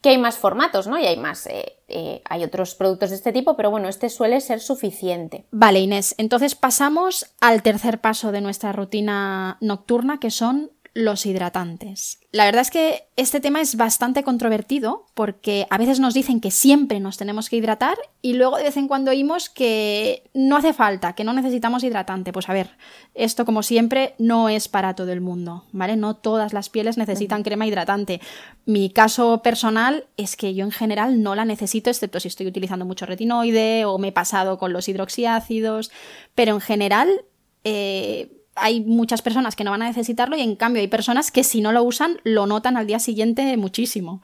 [0.00, 0.98] que hay más formatos, ¿no?
[0.98, 4.40] Y hay más, eh, eh, hay otros productos de este tipo, pero bueno, este suele
[4.40, 5.44] ser suficiente.
[5.52, 12.18] Vale, Inés, entonces pasamos al tercer paso de nuestra rutina nocturna, que son los hidratantes.
[12.32, 16.50] La verdad es que este tema es bastante controvertido porque a veces nos dicen que
[16.50, 20.72] siempre nos tenemos que hidratar y luego de vez en cuando oímos que no hace
[20.72, 22.32] falta, que no necesitamos hidratante.
[22.32, 22.70] Pues a ver,
[23.14, 25.94] esto como siempre no es para todo el mundo, ¿vale?
[25.94, 28.20] No todas las pieles necesitan crema hidratante.
[28.66, 32.84] Mi caso personal es que yo en general no la necesito excepto si estoy utilizando
[32.84, 35.92] mucho retinoide o me he pasado con los hidroxiácidos,
[36.34, 37.08] pero en general...
[37.62, 41.44] Eh, hay muchas personas que no van a necesitarlo y en cambio hay personas que
[41.44, 44.22] si no lo usan lo notan al día siguiente muchísimo.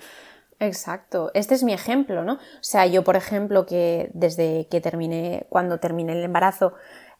[0.60, 2.34] Exacto, este es mi ejemplo, ¿no?
[2.34, 6.74] O sea, yo, por ejemplo, que desde que terminé, cuando terminé el embarazo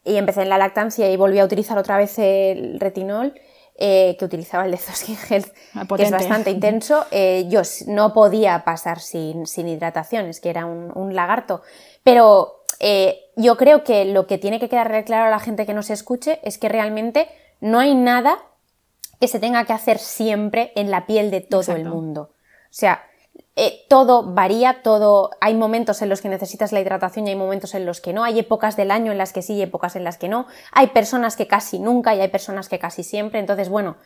[0.05, 3.35] y empecé en la lactancia y volví a utilizar otra vez el retinol,
[3.77, 5.53] eh, que utilizaba el de Skin Health,
[5.96, 10.92] que es bastante intenso, eh, yo no podía pasar sin, sin hidrataciones, que era un,
[10.94, 11.62] un lagarto.
[12.05, 15.74] Pero eh, yo creo que lo que tiene que quedar claro a la gente que
[15.74, 17.28] nos escuche es que realmente
[17.60, 18.38] no hay nada
[19.20, 21.82] que se tenga que hacer siempre en la piel de todo Exacto.
[21.82, 22.30] el mundo.
[22.64, 23.04] O sea,
[23.56, 25.30] eh, todo varía, todo.
[25.40, 28.24] Hay momentos en los que necesitas la hidratación y hay momentos en los que no.
[28.24, 30.46] Hay épocas del año en las que sí y épocas en las que no.
[30.72, 33.38] Hay personas que casi nunca y hay personas que casi siempre.
[33.38, 33.96] Entonces, bueno,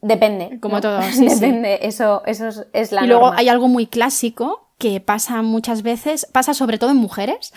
[0.00, 0.58] depende.
[0.60, 0.80] Como ¿no?
[0.80, 1.00] todo.
[1.12, 1.78] Sí, depende.
[1.80, 1.86] Sí.
[1.86, 3.04] Eso, eso es la.
[3.04, 7.52] Y luego hay algo muy clásico que pasa muchas veces, pasa sobre todo en mujeres.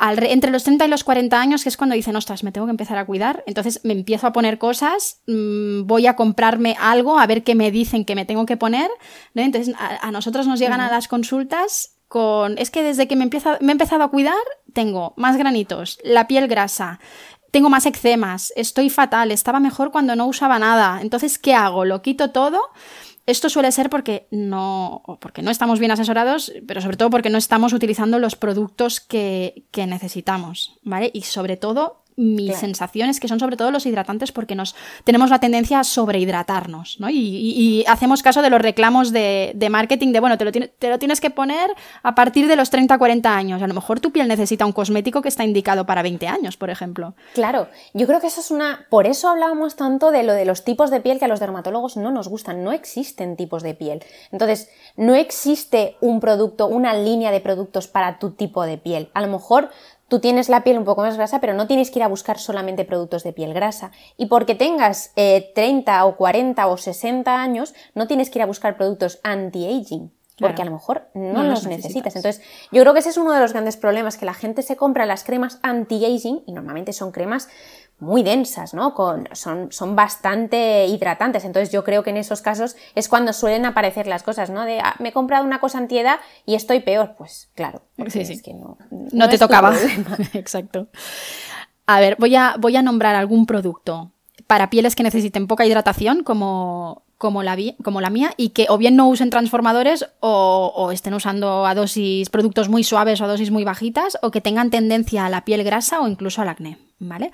[0.00, 2.66] Al, entre los 30 y los 40 años, que es cuando dicen, ostras, me tengo
[2.66, 7.18] que empezar a cuidar, entonces me empiezo a poner cosas, mmm, voy a comprarme algo,
[7.18, 8.90] a ver qué me dicen que me tengo que poner,
[9.34, 9.42] ¿no?
[9.42, 10.88] Entonces a, a, nosotros nos llegan uh -huh.
[10.88, 14.34] a las consultas con, es que desde que me, empieza, me he empezado a cuidar,
[14.72, 16.98] tengo más granitos, la piel grasa,
[17.50, 21.84] tengo más eczemas, estoy fatal, estaba mejor cuando no usaba nada, entonces, ¿qué hago?
[21.84, 22.60] ¿Lo quito todo?
[23.30, 27.38] Esto suele ser porque no, porque no estamos bien asesorados, pero sobre todo porque no
[27.38, 31.10] estamos utilizando los productos que, que necesitamos, ¿vale?
[31.14, 32.60] Y sobre todo mi claro.
[32.60, 37.00] sensación es que son sobre todo los hidratantes porque nos tenemos la tendencia a sobrehidratarnos,
[37.00, 37.08] ¿no?
[37.08, 40.52] Y, y, y hacemos caso de los reclamos de, de marketing de, bueno, te lo,
[40.52, 41.70] te lo, tienes que poner
[42.02, 43.62] a partir de los 30, 40 años.
[43.62, 46.70] A lo mejor tu piel necesita un cosmético que está indicado para 20 años, por
[46.70, 47.14] ejemplo.
[47.34, 48.86] Claro, yo creo que eso es una...
[48.90, 51.96] Por eso hablábamos tanto de lo de los tipos de piel que a los dermatólogos
[51.96, 52.62] no nos gustan.
[52.62, 54.04] No existen tipos de piel.
[54.30, 59.08] Entonces, no existe un producto, una línea de productos para tu tipo de piel.
[59.14, 59.70] A lo mejor
[60.10, 62.38] tú tienes la piel un poco más grasa, pero no tienes que ir a buscar
[62.38, 63.92] solamente productos de piel grasa.
[64.16, 68.46] Y porque tengas eh, 30 o 40 o 60 años, no tienes que ir a
[68.46, 70.12] buscar productos anti-aging.
[70.38, 70.62] Porque claro.
[70.62, 71.84] a lo mejor no, no los necesitas.
[71.84, 72.16] necesitas.
[72.16, 72.42] Entonces,
[72.72, 75.06] yo creo que ese es uno de los grandes problemas, que la gente se compra
[75.06, 77.48] las cremas anti-aging, y normalmente son cremas
[78.00, 78.94] muy densas, ¿no?
[78.94, 81.44] Con, son, son bastante hidratantes.
[81.44, 84.64] Entonces yo creo que en esos casos es cuando suelen aparecer las cosas, ¿no?
[84.64, 87.14] De ah, me he comprado una cosa antiedad y estoy peor.
[87.16, 88.32] Pues claro, sí, sí.
[88.34, 88.78] es que no.
[88.90, 89.74] No, no te tocaba.
[90.32, 90.88] Exacto.
[91.86, 94.12] A ver, voy a, voy a nombrar algún producto
[94.46, 97.54] para pieles que necesiten poca hidratación, como, como la,
[98.10, 102.82] mía, y que o bien no usen transformadores o, estén usando a dosis productos muy
[102.82, 106.08] suaves o a dosis muy bajitas, o que tengan tendencia a la piel grasa o
[106.08, 106.78] incluso al acné.
[107.02, 107.30] ¿Vale?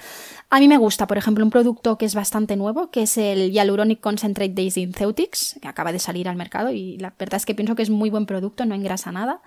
[0.48, 3.50] A mí me gusta, por ejemplo, un producto que es bastante nuevo, que es el
[3.50, 7.54] Hyaluronic Concentrate Day Syntheutics, que acaba de salir al mercado y la verdad es que
[7.56, 9.40] pienso que es muy buen producto, no engrasa nada.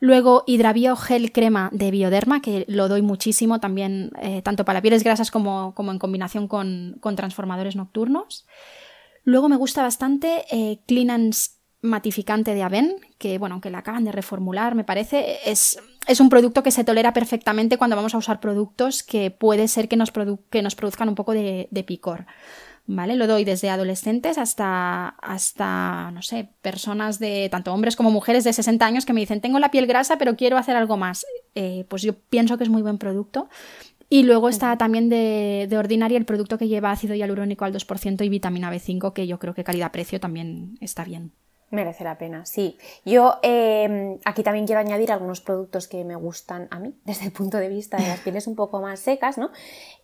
[0.00, 5.04] Luego, Hidravio Gel Crema de Bioderma, que lo doy muchísimo también, eh, tanto para pieles
[5.04, 8.44] grasas como, como en combinación con, con, transformadores nocturnos.
[9.24, 14.12] Luego me gusta bastante eh, Cleanance matificante de Aven, que bueno, que la acaban de
[14.12, 18.38] reformular, me parece, es, es, un producto que se tolera perfectamente cuando vamos a usar
[18.38, 22.26] productos que puede ser que nos, produ que nos produzcan un poco de, de picor.
[22.86, 23.14] ¿vale?
[23.16, 28.52] Lo doy desde adolescentes hasta, hasta, no sé, personas de, tanto hombres como mujeres de
[28.52, 31.24] 60 años que me dicen, tengo la piel grasa, pero quiero hacer algo más.
[31.54, 33.48] Eh, pues yo pienso que es muy buen producto.
[34.12, 38.22] Y luego está también de, de Ordinary el producto que lleva ácido hialurónico al 2%
[38.22, 41.32] y vitamina B5, que yo creo que calidad-precio también está bien.
[41.70, 42.76] Merece la pena, sí.
[43.06, 47.32] Yo em, aquí también quiero añadir algunos productos que me gustan a mí desde el
[47.32, 49.50] punto de vista de las pieles un poco más secas, ¿no?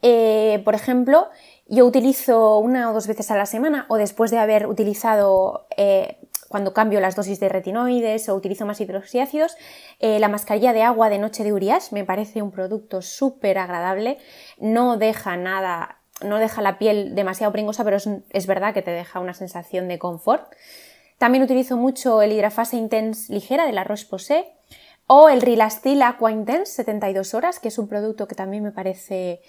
[0.01, 1.29] Eh, por ejemplo,
[1.67, 6.17] yo utilizo una o dos veces a la semana o después de haber utilizado eh,
[6.49, 9.57] cuando cambio las dosis de retinoides o utilizo más hidroxiácidos,
[10.01, 14.19] eh, la mascarilla de agua de noche de Urias me parece un producto súper agradable,
[14.59, 18.91] no deja nada, no deja la piel demasiado pringosa, pero es, es verdad que te
[18.91, 20.53] deja una sensación de confort.
[21.19, 24.47] También utilizo mucho el Hidrafase Intense ligera de la Roche-Posay
[25.09, 29.41] o el Rilastil Aqua Intense 72 horas, que es un producto que también me parece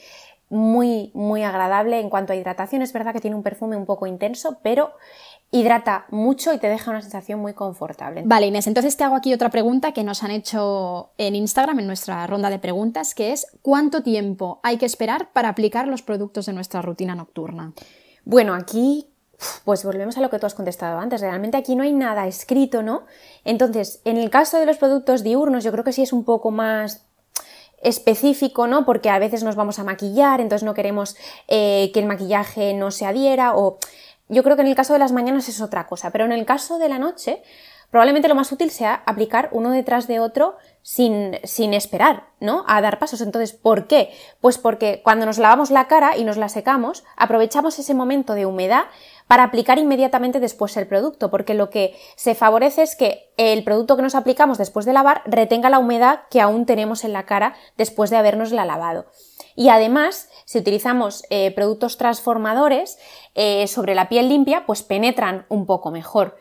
[0.50, 2.82] muy, muy agradable en cuanto a hidratación.
[2.82, 4.94] Es verdad que tiene un perfume un poco intenso, pero
[5.52, 8.24] hidrata mucho y te deja una sensación muy confortable.
[8.26, 11.88] Vale, Inés, entonces te hago aquí otra pregunta que nos han hecho en Instagram, en
[11.88, 16.46] nuestra ronda de preguntas, que es ¿cuánto tiempo hay que esperar para aplicar los productos
[16.46, 17.74] de nuestra rutina nocturna?
[18.26, 19.08] Bueno, aquí
[19.64, 21.22] pues volvemos a lo que tú has contestado antes.
[21.22, 23.06] Realmente aquí no hay nada escrito, ¿no?
[23.46, 26.52] Entonces, en el caso de los productos diurnos, yo creo que sí es un poco
[26.52, 27.06] más
[27.82, 28.86] específico, ¿no?
[28.86, 31.16] Porque a veces nos vamos a maquillar, entonces no queremos
[31.48, 33.78] eh, que el maquillaje no se adhiera o...
[34.30, 36.46] Yo creo que en el caso de las mañanas es otra cosa, pero en el
[36.46, 37.42] caso de la noche,
[37.90, 42.64] probablemente lo más útil sea aplicar uno detrás de otro sin, sin esperar, ¿no?
[42.68, 43.22] A dar pasos.
[43.22, 44.12] Entonces, ¿por qué?
[44.40, 48.46] Pues porque cuando nos lavamos la cara y nos la secamos, aprovechamos ese momento de
[48.46, 48.86] humedad
[49.26, 53.96] para aplicar inmediatamente después el producto, porque lo que se favorece es que el producto
[53.96, 57.56] que nos aplicamos después de lavar retenga la humedad que aún tenemos en la cara
[57.78, 59.08] después de habernos la lavado.
[59.60, 62.98] Y además, si utilizamos eh, productos transformadores
[63.36, 66.38] eh, sobre la piel limpia, pues penetran un poco mejor.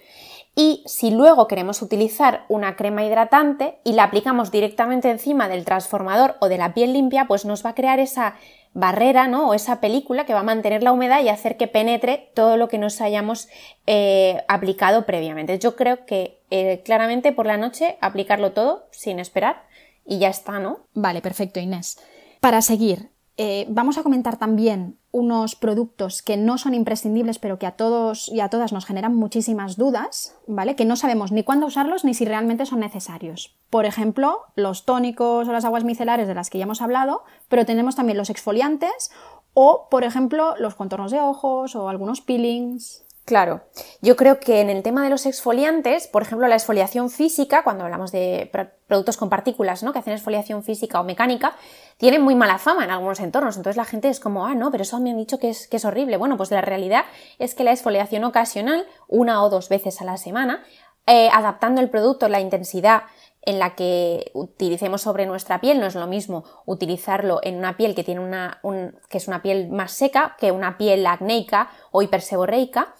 [0.54, 6.36] Y si luego queremos utilizar una crema hidratante y la aplicamos directamente encima del transformador
[6.38, 8.36] o de la piel limpia, pues nos va a crear esa
[8.72, 9.48] barrera, ¿no?
[9.48, 12.68] O esa película que va a mantener la humedad y hacer que penetre todo lo
[12.68, 13.48] que nos hayamos
[13.88, 15.58] eh, aplicado previamente.
[15.58, 16.38] Yo creo que
[16.84, 19.64] claramente por la noche aplicarlo todo sin esperar
[20.06, 20.86] y ya está, ¿no?
[20.94, 21.98] Vale, perfecto, Inés.
[22.40, 27.66] Para seguir, eh, vamos a comentar también unos productos que no son imprescindibles, pero que
[27.66, 30.76] a todos y a todas nos generan muchísimas dudas, ¿vale?
[30.76, 33.56] Que no sabemos ni cuándo usarlos ni si realmente son necesarios.
[33.70, 37.64] Por ejemplo, los tónicos o las aguas micelares de las que ya hemos hablado, pero
[37.64, 39.10] tenemos también los exfoliantes
[39.54, 43.04] o, por ejemplo, los contornos de ojos o algunos peelings.
[43.28, 43.60] Claro,
[44.00, 47.84] yo creo que en el tema de los exfoliantes, por ejemplo, la exfoliación física, cuando
[47.84, 48.50] hablamos de
[48.86, 49.92] productos con partículas, ¿no?
[49.92, 51.54] Que hacen exfoliación física o mecánica,
[51.98, 53.56] tienen muy mala fama en algunos entornos.
[53.56, 55.76] Entonces la gente es como, ah, no, pero eso me han dicho que es, que
[55.76, 56.16] es horrible.
[56.16, 57.04] Bueno, pues la realidad
[57.38, 60.64] es que la exfoliación ocasional, una o dos veces a la semana,
[61.06, 63.02] eh, adaptando el producto, la intensidad
[63.42, 67.94] en la que utilicemos sobre nuestra piel, no es lo mismo utilizarlo en una piel
[67.94, 68.60] que tiene una,
[69.08, 72.94] que es una piel más seca que una piel acnéica o hiperseborreica,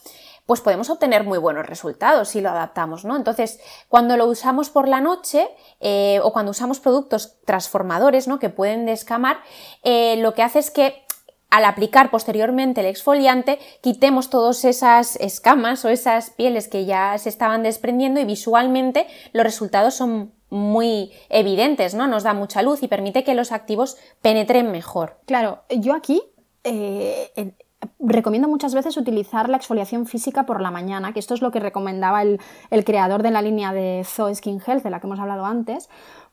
[0.49, 3.17] pues podemos obtener muy buenos resultados si lo adaptamos, ¿no?
[3.17, 5.47] Entonces, cuando lo usamos por la noche
[5.79, 8.39] eh, o cuando usamos productos transformadores, ¿no?
[8.39, 9.41] Que pueden descamar,
[9.83, 11.05] eh, lo que hace es que
[11.51, 17.29] al aplicar posteriormente el exfoliante, quitemos todas esas escamas o esas pieles que ya se
[17.29, 22.07] estaban desprendiendo y visualmente los resultados son muy evidentes, ¿no?
[22.07, 25.19] Nos da mucha luz y permite que los activos penetren mejor.
[25.27, 26.23] Claro, yo aquí
[26.65, 27.53] eh,
[28.01, 31.61] recomiendo muchas veces utilizar la exfoliación física por la mañana, que esto es lo que
[31.61, 32.41] recomendaba el,
[32.85, 35.89] creador de la línea de Zoe Skin Health, de la que hemos hablado antes,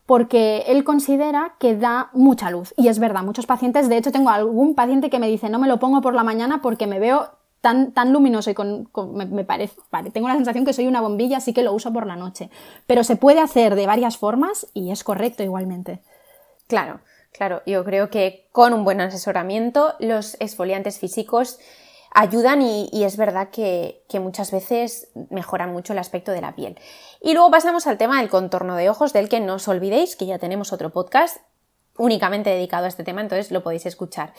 [0.06, 2.72] porque él considera que da mucha luz.
[2.76, 5.68] Y es verdad, muchos pacientes, de hecho tengo algún paciente que me dice, no me
[5.68, 7.30] lo pongo por la mañana porque me veo
[7.60, 9.76] tan, tan luminoso y con, me, parece,
[10.12, 12.50] tengo la sensación que soy una bombilla, así que lo uso por la noche.
[12.86, 16.00] Pero se puede hacer de varias formas y es correcto igualmente.
[16.68, 17.00] Claro,
[17.36, 21.58] claro, yo creo que con un buen asesoramiento los exfoliantes físicos
[22.16, 26.78] ayudan y, es verdad que, muchas veces mejoran mucho el aspecto de la piel.
[27.20, 30.24] Y luego pasamos al tema del contorno de ojos, del que no os olvidéis que
[30.24, 31.36] ya tenemos otro podcast
[31.98, 34.32] únicamente dedicado a este tema, entonces lo podéis escuchar.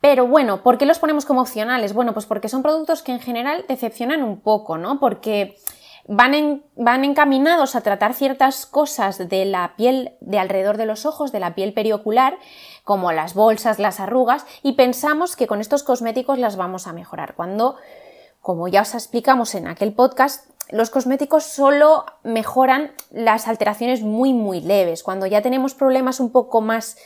[0.00, 1.92] Pero bueno, ¿por qué los ponemos como opcionales?
[1.92, 4.98] Bueno, pues porque son productos que en general decepcionan un poco, ¿no?
[5.00, 5.56] Porque
[6.10, 11.30] van, van, encaminados a tratar ciertas cosas de la piel de alrededor de los ojos,
[11.30, 12.36] de la piel periocular,
[12.82, 17.36] como las bolsas, las arrugas, y pensamos que con estos cosméticos las vamos a mejorar.
[17.36, 17.76] Cuando,
[18.40, 24.60] como ya os explicamos en aquel podcast, los cosméticos solo mejoran las alteraciones muy muy
[24.60, 25.04] leves.
[25.04, 26.96] Cuando ya tenemos problemas un poco más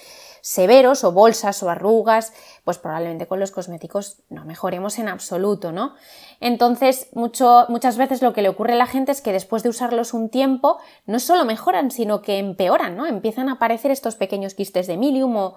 [0.44, 5.94] severos o bolsas o arrugas, pues probablemente con los cosméticos no mejoremos en absoluto, ¿no?
[6.38, 9.70] Entonces, mucho, muchas veces lo que le ocurre a la gente es que después de
[9.70, 10.76] usarlos un tiempo,
[11.06, 13.06] no solo mejoran, sino que empeoran, ¿no?
[13.06, 15.56] Empiezan a aparecer estos pequeños quistes de milium o,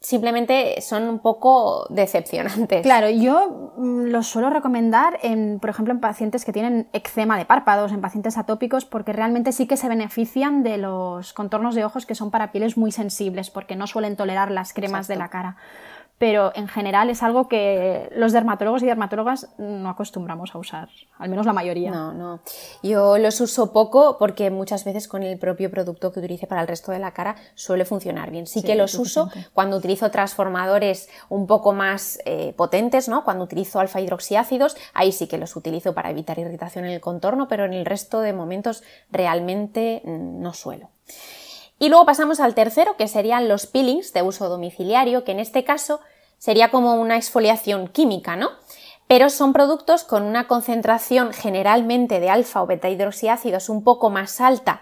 [0.00, 2.82] simplemente son un poco decepcionantes.
[2.82, 7.44] Claro, yo mm, los suelo recomendar, en, por ejemplo, en pacientes que tienen eczema de
[7.44, 12.06] párpados, en pacientes atópicos, porque realmente sí que se benefician de los contornos de ojos
[12.06, 15.56] que son para pieles muy sensibles, porque no suelen tolerar las cremas de la cara
[16.18, 21.28] pero en general es algo que los dermatólogos y dermatólogas no acostumbramos a usar, al
[21.28, 21.90] menos la mayoría.
[21.90, 22.40] No, no.
[22.82, 26.68] Yo los uso poco porque muchas veces con el propio producto que utilice para el
[26.68, 28.46] resto de la cara suele funcionar bien.
[28.46, 33.22] Sí, que los uso cuando utilizo transformadores un poco más eh, potentes, ¿no?
[33.24, 37.46] Cuando utilizo alfa hidroxiácidos, ahí sí que los utilizo para evitar irritación en el contorno,
[37.46, 40.88] pero en el resto de momentos realmente mm, no suelo.
[41.78, 45.64] Y luego pasamos al tercero, que serían los peelings de uso domiciliario, que en este
[45.64, 46.00] caso
[46.38, 48.50] sería como una exfoliación química, ¿no?
[49.08, 54.40] Pero son productos con una concentración generalmente de alfa o beta hidroxiácidos un poco más
[54.40, 54.80] alta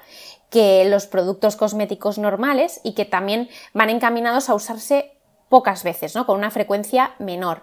[0.50, 6.26] que los productos cosméticos normales y que también van encaminados a usarse pocas veces, ¿no?
[6.26, 7.62] Con una frecuencia menor.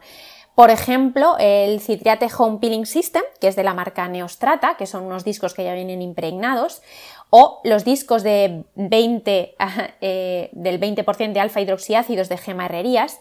[0.56, 5.04] Por ejemplo, el Citriate Home Peeling System, que es de la marca Neostrata, que son
[5.06, 6.82] unos discos que ya vienen impregnados,
[7.32, 9.56] o los discos de 20,
[10.02, 13.20] eh, del 20% de alfa hidroxiácidos de Gema Herrerías,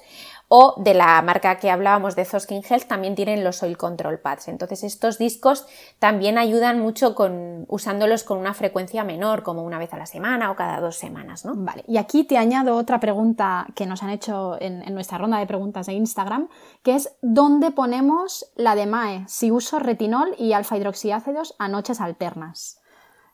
[0.52, 4.48] o de la marca que hablábamos de Zoskin Health también tienen los Oil Control Pads.
[4.48, 5.64] Entonces estos discos
[6.00, 10.50] también ayudan mucho con, usándolos con una frecuencia menor, como una vez a la semana
[10.50, 11.54] o cada dos semanas, ¿no?
[11.54, 15.38] Vale, y aquí te añado otra pregunta que nos han hecho en, en nuestra ronda
[15.38, 16.48] de preguntas de Instagram,
[16.82, 22.00] que es ¿dónde ponemos la de MAE si uso retinol y alfa hidroxiácidos a noches
[22.00, 22.80] alternas?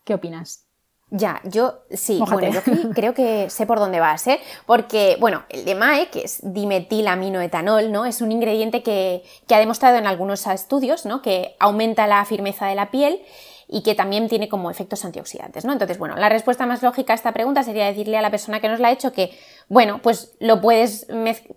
[0.03, 0.66] ¿Qué opinas?
[1.09, 2.61] Ya, yo sí, bueno, yo
[2.93, 4.41] creo que sé por dónde vas, ¿eh?
[4.65, 8.05] Porque, bueno, el de MAE, que es dimetilaminoetanol, ¿no?
[8.05, 11.21] Es un ingrediente que, que ha demostrado en algunos estudios, ¿no?
[11.21, 13.21] Que aumenta la firmeza de la piel
[13.69, 15.73] y que también tiene como efectos antioxidantes, ¿no?
[15.73, 18.67] Entonces, bueno, la respuesta más lógica a esta pregunta sería decirle a la persona que
[18.69, 21.07] nos la ha hecho que, bueno, pues lo puedes,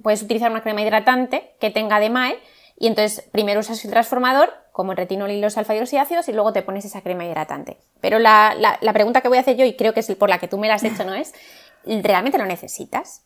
[0.02, 2.38] puedes utilizar una crema hidratante que tenga de MAE
[2.78, 6.62] y entonces primero usas el transformador, como retinol y los alfa hidroxiácidos, y luego te
[6.62, 7.76] pones esa crema hidratante.
[8.00, 10.38] Pero la, la, pregunta que voy a hacer yo, y creo que es por la
[10.38, 11.34] que tú me la has hecho, ¿no es?
[11.84, 13.24] ¿Realmente lo necesitas?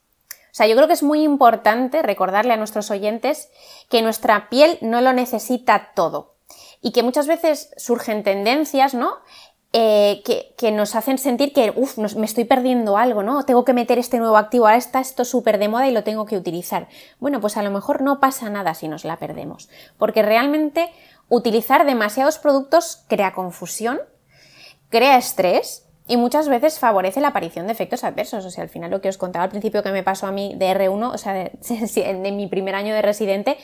[0.50, 3.50] O sea, yo creo que es muy importante recordarle a nuestros oyentes
[3.88, 6.34] que nuestra piel no lo necesita todo.
[6.80, 9.18] Y que muchas veces surgen tendencias, ¿no?
[9.76, 10.22] Eh,
[10.56, 13.44] que, nos hacen sentir que, uff, me estoy perdiendo algo, ¿no?
[13.44, 16.26] Tengo que meter este nuevo activo, ahora está esto súper de moda y lo tengo
[16.26, 16.86] que utilizar.
[17.18, 20.92] Bueno, pues a lo mejor no pasa nada si nos la perdemos, porque realmente
[21.28, 24.00] utilizar demasiados productos crea confusión,
[24.88, 28.44] crea estrés y muchas veces favorece la aparición de efectos adversos.
[28.44, 30.54] O sea, al final lo que os contaba al principio que me pasó a mí
[30.56, 31.32] de R1, o sea,
[32.14, 33.56] de mi primer año de residente,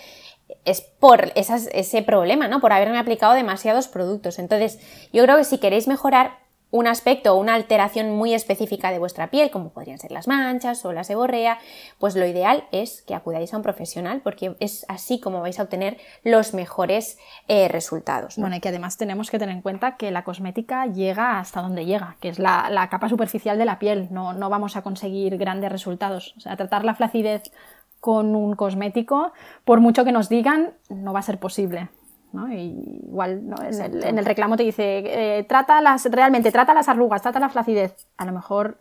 [0.64, 2.60] es por ese problema, ¿no?
[2.60, 4.38] Por haberme aplicado demasiados productos.
[4.38, 4.78] Entonces,
[5.12, 6.38] yo creo que si queréis mejorar
[6.70, 10.84] un aspecto o una alteración muy específica de vuestra piel, como podrían ser las manchas
[10.84, 11.58] o la seborrea,
[11.98, 15.64] pues lo ideal es que acudáis a un profesional porque es así como vais a
[15.64, 18.36] obtener los mejores eh, resultados.
[18.36, 21.86] Bueno, y que además tenemos que tener en cuenta que la cosmética llega hasta donde
[21.86, 25.70] llega, que es la, capa superficial de la piel, no, no vamos a conseguir grandes
[25.70, 26.34] resultados.
[26.36, 27.52] O sea, tratar la flacidez
[28.00, 29.32] con un cosmético,
[29.64, 31.90] por mucho que nos digan, no va a ser posible.
[32.32, 32.52] ¿No?
[32.52, 37.48] igual en, el, reclamo te dice, eh, trata las, realmente trata las arrugas, trata la
[37.48, 38.06] flacidez.
[38.16, 38.78] A lo mejor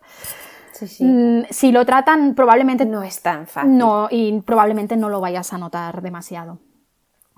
[1.00, 3.76] mm, si lo tratan probablemente no es tan fácil.
[3.76, 6.58] No, y probablemente no lo vayas a notar demasiado.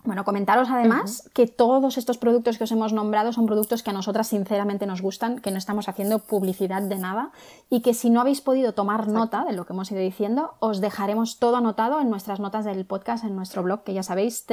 [0.04, 3.92] Bueno, comentaros además que todos estos productos que os hemos nombrado son productos que a
[3.92, 7.30] nosotras sinceramente nos gustan, que no estamos haciendo publicidad de nada
[7.70, 10.80] y que si no habéis podido tomar nota de lo que hemos ido diciendo, os
[10.80, 14.44] dejaremos todo anotado en nuestras notas del podcast, en nuestro blog, que ya sabéis,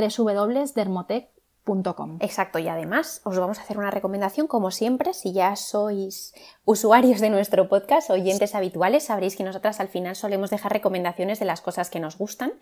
[2.21, 6.33] Exacto, y además os vamos a hacer una recomendación, como siempre, si ya sois
[6.65, 11.45] usuarios de nuestro podcast, oyentes habituales, sabréis que nosotras al final solemos dejar recomendaciones de
[11.45, 12.53] las cosas que nos gustan.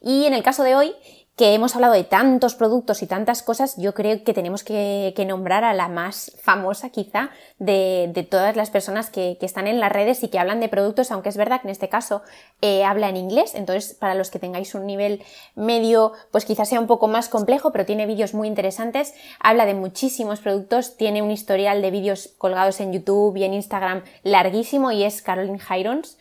[0.00, 0.94] Y en el caso de hoy,
[1.36, 5.64] que hemos hablado de tantos productos y tantas cosas, yo creo que tenemos que, nombrar
[5.64, 10.28] a la más famosa quizá de, todas las personas que, están en las redes y
[10.28, 12.22] que hablan de productos, aunque es verdad que en este caso
[12.62, 15.22] eh, habla en inglés, entonces para los que tengáis un nivel
[15.56, 19.74] medio, pues quizás sea un poco más complejo, pero tiene vídeos muy interesantes, habla de
[19.74, 25.02] muchísimos productos, tiene un historial de vídeos colgados en YouTube y en Instagram larguísimo y
[25.02, 26.16] es Caroline Hirons,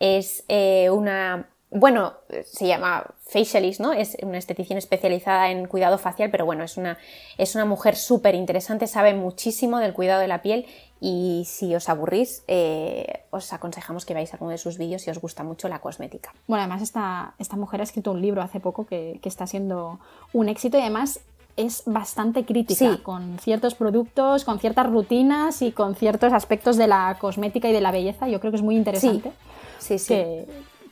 [0.00, 2.14] es eh, una bueno,
[2.44, 3.92] se llama facialist, ¿no?
[3.92, 6.98] Es una estetición especializada en cuidado facial, pero bueno, es una,
[7.36, 10.66] es una mujer súper interesante, sabe muchísimo del cuidado de la piel
[11.00, 15.18] y si os aburrís, eh, os aconsejamos que veáis alguno de sus vídeos si os
[15.18, 16.32] gusta mucho la cosmética.
[16.46, 19.98] Bueno, además esta, esta mujer ha escrito un libro hace poco que, que está siendo
[20.32, 21.18] un éxito y además
[21.56, 27.16] es bastante crítica con ciertos productos, con ciertas rutinas y con ciertos aspectos de la
[27.20, 28.28] cosmética y de la belleza.
[28.28, 29.32] Yo creo que es muy interesante.
[29.80, 30.14] Sí, sí.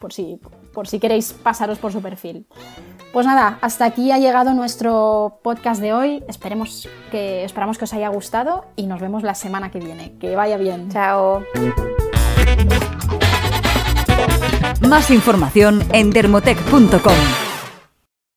[0.03, 0.41] Por, si,
[0.75, 2.45] por si queréis pasaros por su perfil.
[3.13, 6.25] Pues nada, hasta aquí ha llegado nuestro podcast de hoy.
[6.29, 10.19] Esperemos que, esperamos que os haya gustado y nos vemos la semana que viene.
[10.19, 10.91] Que vaya bien.
[10.91, 11.45] Chao.
[14.81, 17.52] Más información en dermotec.com.